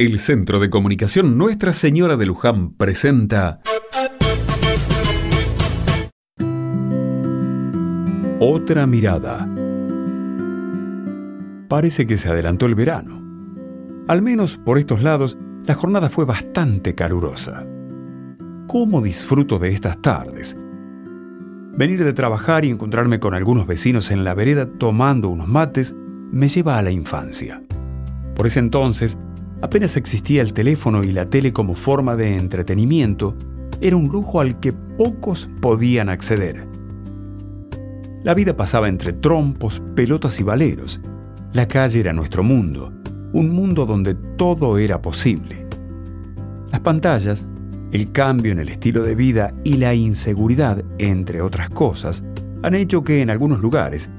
El 0.00 0.20
Centro 0.20 0.60
de 0.60 0.70
Comunicación 0.70 1.36
Nuestra 1.36 1.72
Señora 1.72 2.16
de 2.16 2.24
Luján 2.24 2.70
presenta 2.70 3.58
Otra 8.38 8.86
mirada. 8.86 9.48
Parece 11.66 12.06
que 12.06 12.16
se 12.16 12.28
adelantó 12.28 12.66
el 12.66 12.76
verano. 12.76 13.20
Al 14.06 14.22
menos 14.22 14.56
por 14.56 14.78
estos 14.78 15.02
lados, 15.02 15.36
la 15.66 15.74
jornada 15.74 16.10
fue 16.10 16.24
bastante 16.24 16.94
calurosa. 16.94 17.66
¿Cómo 18.68 19.02
disfruto 19.02 19.58
de 19.58 19.70
estas 19.72 20.00
tardes? 20.00 20.56
Venir 21.76 22.04
de 22.04 22.12
trabajar 22.12 22.64
y 22.64 22.70
encontrarme 22.70 23.18
con 23.18 23.34
algunos 23.34 23.66
vecinos 23.66 24.12
en 24.12 24.22
la 24.22 24.34
vereda 24.34 24.68
tomando 24.78 25.28
unos 25.28 25.48
mates 25.48 25.92
me 26.30 26.46
lleva 26.46 26.78
a 26.78 26.82
la 26.82 26.92
infancia. 26.92 27.64
Por 28.36 28.46
ese 28.46 28.60
entonces, 28.60 29.18
apenas 29.60 29.96
existía 29.96 30.42
el 30.42 30.52
teléfono 30.52 31.04
y 31.04 31.12
la 31.12 31.26
tele 31.26 31.52
como 31.52 31.74
forma 31.74 32.16
de 32.16 32.36
entretenimiento, 32.36 33.34
era 33.80 33.96
un 33.96 34.08
lujo 34.08 34.40
al 34.40 34.60
que 34.60 34.72
pocos 34.72 35.48
podían 35.60 36.08
acceder. 36.08 36.64
La 38.24 38.34
vida 38.34 38.56
pasaba 38.56 38.88
entre 38.88 39.12
trompos, 39.12 39.80
pelotas 39.94 40.40
y 40.40 40.42
valeros. 40.42 41.00
La 41.52 41.68
calle 41.68 42.00
era 42.00 42.12
nuestro 42.12 42.42
mundo, 42.42 42.92
un 43.32 43.50
mundo 43.50 43.86
donde 43.86 44.14
todo 44.14 44.78
era 44.78 45.00
posible. 45.00 45.66
Las 46.70 46.80
pantallas, 46.80 47.46
el 47.92 48.12
cambio 48.12 48.52
en 48.52 48.58
el 48.58 48.68
estilo 48.68 49.02
de 49.02 49.14
vida 49.14 49.54
y 49.64 49.74
la 49.74 49.94
inseguridad, 49.94 50.84
entre 50.98 51.40
otras 51.40 51.70
cosas, 51.70 52.22
han 52.62 52.74
hecho 52.74 53.04
que 53.04 53.22
en 53.22 53.30
algunos 53.30 53.60
lugares 53.60 54.10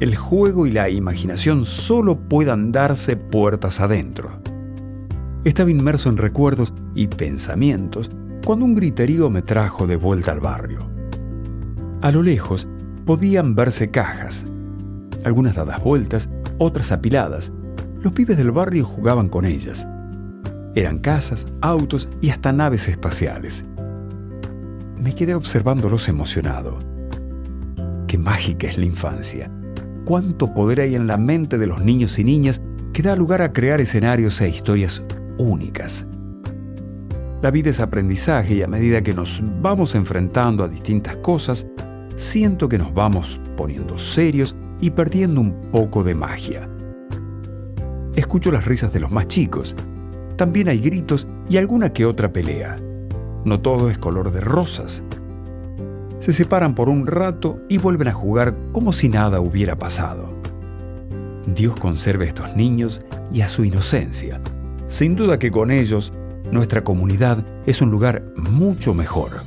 el 0.00 0.14
juego 0.14 0.66
y 0.66 0.70
la 0.70 0.88
imaginación 0.88 1.66
solo 1.66 2.16
puedan 2.16 2.70
darse 2.70 3.16
puertas 3.16 3.80
adentro. 3.80 4.30
Estaba 5.44 5.70
inmerso 5.70 6.08
en 6.08 6.16
recuerdos 6.16 6.72
y 6.94 7.06
pensamientos 7.06 8.10
cuando 8.44 8.64
un 8.64 8.74
griterío 8.74 9.30
me 9.30 9.42
trajo 9.42 9.86
de 9.86 9.96
vuelta 9.96 10.32
al 10.32 10.40
barrio. 10.40 10.78
A 12.00 12.10
lo 12.12 12.22
lejos 12.22 12.66
podían 13.04 13.54
verse 13.54 13.90
cajas, 13.90 14.44
algunas 15.24 15.56
dadas 15.56 15.82
vueltas, 15.82 16.28
otras 16.58 16.92
apiladas. 16.92 17.52
Los 18.02 18.12
pibes 18.12 18.36
del 18.36 18.50
barrio 18.50 18.84
jugaban 18.84 19.28
con 19.28 19.44
ellas. 19.44 19.86
Eran 20.74 20.98
casas, 20.98 21.46
autos 21.60 22.08
y 22.20 22.30
hasta 22.30 22.52
naves 22.52 22.88
espaciales. 22.88 23.64
Me 25.02 25.14
quedé 25.14 25.34
observándolos 25.34 26.08
emocionado. 26.08 26.78
Qué 28.06 28.18
mágica 28.18 28.68
es 28.68 28.78
la 28.78 28.86
infancia 28.86 29.50
cuánto 30.08 30.54
poder 30.54 30.80
hay 30.80 30.94
en 30.94 31.06
la 31.06 31.18
mente 31.18 31.58
de 31.58 31.66
los 31.66 31.84
niños 31.84 32.18
y 32.18 32.24
niñas 32.24 32.62
que 32.94 33.02
da 33.02 33.14
lugar 33.14 33.42
a 33.42 33.52
crear 33.52 33.78
escenarios 33.82 34.40
e 34.40 34.48
historias 34.48 35.02
únicas. 35.38 36.06
La 37.40 37.50
vida 37.50 37.70
es 37.70 37.80
aprendizaje 37.80 38.54
y 38.54 38.62
a 38.62 38.66
medida 38.66 39.02
que 39.02 39.14
nos 39.14 39.42
vamos 39.62 39.94
enfrentando 39.94 40.64
a 40.64 40.68
distintas 40.68 41.16
cosas, 41.16 41.66
siento 42.16 42.68
que 42.68 42.78
nos 42.78 42.92
vamos 42.92 43.40
poniendo 43.56 43.98
serios 43.98 44.54
y 44.80 44.90
perdiendo 44.90 45.40
un 45.40 45.54
poco 45.72 46.04
de 46.04 46.14
magia. 46.14 46.68
Escucho 48.16 48.50
las 48.50 48.64
risas 48.64 48.92
de 48.92 49.00
los 49.00 49.12
más 49.12 49.28
chicos. 49.28 49.76
También 50.36 50.68
hay 50.68 50.80
gritos 50.80 51.26
y 51.48 51.56
alguna 51.56 51.92
que 51.92 52.04
otra 52.04 52.28
pelea. 52.28 52.76
No 53.44 53.60
todo 53.60 53.88
es 53.88 53.98
color 53.98 54.32
de 54.32 54.40
rosas 54.40 55.02
se 56.28 56.34
separan 56.34 56.74
por 56.74 56.90
un 56.90 57.06
rato 57.06 57.58
y 57.70 57.78
vuelven 57.78 58.08
a 58.08 58.12
jugar 58.12 58.54
como 58.72 58.92
si 58.92 59.08
nada 59.08 59.40
hubiera 59.40 59.76
pasado. 59.76 60.28
Dios 61.46 61.80
conserve 61.80 62.26
a 62.26 62.28
estos 62.28 62.54
niños 62.54 63.00
y 63.32 63.40
a 63.40 63.48
su 63.48 63.64
inocencia. 63.64 64.38
Sin 64.88 65.16
duda 65.16 65.38
que 65.38 65.50
con 65.50 65.70
ellos, 65.70 66.14
nuestra 66.50 66.82
comunidad 66.82 67.44
es 67.66 67.82
un 67.82 67.90
lugar 67.90 68.22
mucho 68.36 68.94
mejor. 68.94 69.42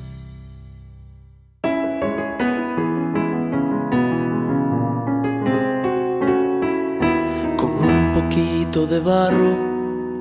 Con 7.57 7.71
un 7.71 8.11
poquito 8.13 8.85
de 8.85 8.99
barro, 8.99 9.57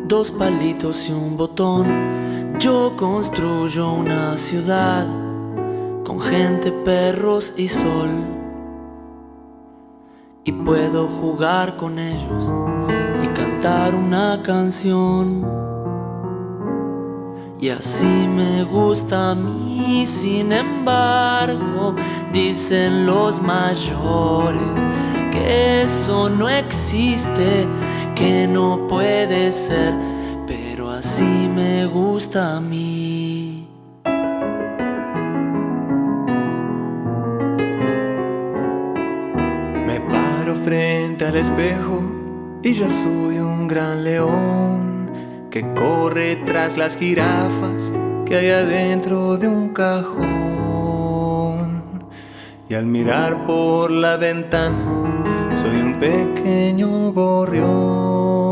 dos 0.09 0.31
palitos 0.31 1.07
y 1.11 1.13
un 1.13 1.37
botón, 1.37 2.59
yo 2.59 2.95
construyo 2.97 3.93
una 3.93 4.39
ciudad 4.39 5.07
con 6.03 6.19
gente, 6.23 6.73
perros 6.73 7.53
y 7.59 7.69
sol. 7.69 8.09
Y 10.45 10.53
puedo 10.53 11.07
jugar 11.09 11.77
con 11.77 11.99
ellos 11.99 12.51
cantar 13.61 13.95
una 13.95 14.43
canción. 14.43 15.47
Y 17.61 17.69
así 17.69 18.07
me 18.07 18.65
gusta 18.65 19.33
a 19.33 19.35
mí, 19.35 20.07
sin 20.07 20.51
embargo, 20.51 21.95
dicen 22.33 23.05
los 23.05 23.43
mayores 23.43 24.81
que 25.31 25.83
eso 25.83 26.31
no 26.31 26.49
existe, 26.49 27.69
que 28.15 28.49
no 28.49 28.87
puede 28.89 29.53
ser, 29.53 29.93
pero 30.47 30.91
así 30.91 31.51
me 31.55 31.87
gusta 31.87 32.57
a 32.57 32.61
mí. 32.61 33.67
frente 40.63 41.25
al 41.25 41.37
espejo 41.37 42.20
y 42.63 42.75
yo 42.75 42.91
soy 42.91 43.39
un 43.39 43.67
gran 43.67 44.05
león 44.05 45.11
que 45.51 45.63
corre 45.75 46.37
tras 46.47 46.77
las 46.77 46.97
jirafas 46.97 47.91
que 48.27 48.37
hay 48.37 48.51
adentro 48.51 49.39
de 49.39 49.49
un 49.49 49.71
cajón. 49.71 50.21
Y 52.69 52.75
al 52.75 52.85
mirar 52.87 53.47
por 53.47 53.91
la 53.91 54.17
ventana 54.17 54.77
soy 55.63 55.81
un 55.81 55.99
pequeño 55.99 57.13
gorrión. 57.13 58.51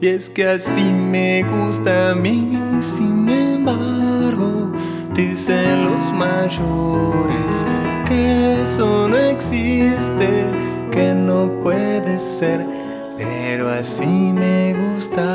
Y 0.00 0.06
es 0.06 0.30
que 0.30 0.48
así 0.48 0.84
me 0.84 1.42
gusta 1.42 2.12
a 2.12 2.14
mí, 2.14 2.58
sin 2.80 3.28
embargo, 3.28 4.72
dicen 5.14 5.84
los 5.84 6.12
mayores 6.12 7.36
que 8.08 8.62
eso 8.62 9.08
no 9.08 9.16
existe 9.16 10.46
que 10.90 11.14
no 11.14 11.48
puede 11.62 12.18
ser, 12.18 12.66
pero 13.18 13.68
así 13.68 14.06
me 14.06 14.74
gusta. 14.74 15.27